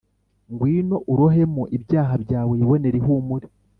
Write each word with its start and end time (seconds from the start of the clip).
Ngwino 0.51 0.97
urohemo 1.11 1.63
ibyaha 1.77 2.13
byawe 2.23 2.51
wibone 2.59 2.87
ihumure 2.99 3.47